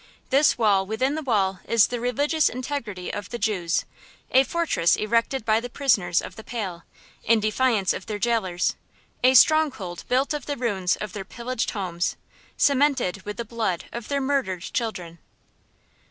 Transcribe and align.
This 0.31 0.57
wall 0.57 0.83
within 0.87 1.13
the 1.13 1.21
wall 1.21 1.59
is 1.67 1.85
the 1.85 1.99
religious 1.99 2.49
integrity 2.49 3.13
of 3.13 3.29
the 3.29 3.37
Jews, 3.37 3.85
a 4.31 4.43
fortress 4.43 4.95
erected 4.95 5.45
by 5.45 5.59
the 5.59 5.69
prisoners 5.69 6.23
of 6.23 6.35
the 6.37 6.43
Pale, 6.43 6.81
in 7.23 7.39
defiance 7.39 7.93
of 7.93 8.07
their 8.07 8.17
jailers; 8.17 8.75
a 9.23 9.35
stronghold 9.35 10.03
built 10.09 10.33
of 10.33 10.47
the 10.47 10.57
ruins 10.57 10.95
of 10.95 11.13
their 11.13 11.23
pillaged 11.23 11.69
homes, 11.69 12.17
cemented 12.57 13.21
with 13.27 13.37
the 13.37 13.45
blood 13.45 13.85
of 13.93 14.07
their 14.07 14.21
murdered 14.21 14.63
children. 14.73 15.19